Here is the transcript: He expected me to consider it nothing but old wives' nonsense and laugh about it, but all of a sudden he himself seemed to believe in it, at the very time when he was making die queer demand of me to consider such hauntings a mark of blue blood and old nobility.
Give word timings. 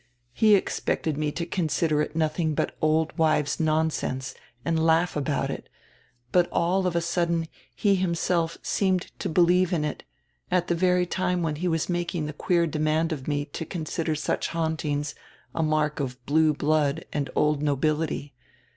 He 0.33 0.55
expected 0.55 1.15
me 1.15 1.31
to 1.33 1.45
consider 1.45 2.01
it 2.01 2.15
nothing 2.15 2.55
but 2.55 2.75
old 2.81 3.15
wives' 3.19 3.59
nonsense 3.59 4.33
and 4.65 4.83
laugh 4.83 5.15
about 5.15 5.51
it, 5.51 5.69
but 6.31 6.49
all 6.51 6.87
of 6.87 6.95
a 6.95 7.01
sudden 7.01 7.47
he 7.75 7.93
himself 7.93 8.57
seemed 8.63 9.11
to 9.19 9.29
believe 9.29 9.71
in 9.71 9.85
it, 9.85 10.01
at 10.49 10.69
the 10.69 10.73
very 10.73 11.05
time 11.05 11.43
when 11.43 11.57
he 11.57 11.67
was 11.67 11.87
making 11.87 12.25
die 12.25 12.33
queer 12.35 12.65
demand 12.65 13.11
of 13.11 13.27
me 13.27 13.45
to 13.45 13.63
consider 13.63 14.15
such 14.15 14.47
hauntings 14.47 15.13
a 15.53 15.61
mark 15.61 15.99
of 15.99 16.25
blue 16.25 16.51
blood 16.55 17.05
and 17.13 17.29
old 17.35 17.61
nobility. 17.61 18.33